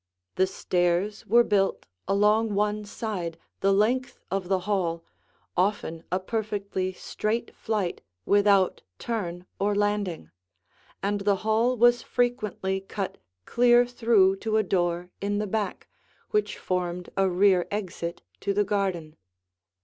[0.33, 5.03] The stairs were built along one side, the length of the hall,
[5.55, 10.31] often a perfectly straight flight without turn or landing,
[11.03, 15.87] and the hall was frequently cut clear through to a door in the back,
[16.31, 19.15] which formed a rear exit to the garden.